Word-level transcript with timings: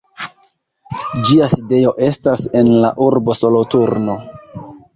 Ĝia 1.27 1.49
sidejo 1.51 1.93
estas 2.07 2.47
en 2.63 2.73
la 2.87 2.93
urbo 3.11 3.39
Soloturno. 3.43 4.19